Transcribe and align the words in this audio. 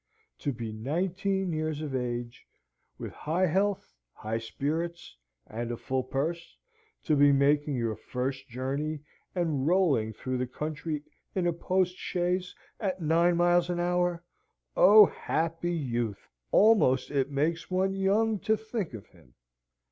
To 0.39 0.51
be 0.51 0.71
nineteen 0.73 1.53
years 1.53 1.79
of 1.83 1.93
age, 1.95 2.43
with 2.97 3.11
high 3.13 3.45
health, 3.45 3.93
high 4.13 4.39
spirits, 4.39 5.15
and 5.45 5.71
a 5.71 5.77
full 5.77 6.01
purse, 6.01 6.57
to 7.03 7.15
be 7.15 7.31
making 7.31 7.75
your 7.75 7.95
first 7.95 8.47
journey, 8.49 9.01
and 9.35 9.67
rolling 9.67 10.11
through 10.13 10.39
the 10.39 10.47
country 10.47 11.03
in 11.35 11.45
a 11.45 11.53
postchaise 11.53 12.55
at 12.79 12.99
nine 12.99 13.37
miles 13.37 13.69
an 13.69 13.79
hour 13.79 14.23
O 14.75 15.05
happy 15.05 15.71
youth! 15.75 16.27
almost 16.51 17.11
it 17.11 17.29
makes 17.29 17.69
one 17.69 17.93
young 17.93 18.39
to 18.39 18.57
think 18.57 18.95
of 18.95 19.05
him! 19.05 19.35